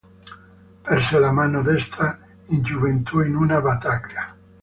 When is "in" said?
2.45-2.63, 3.23-3.35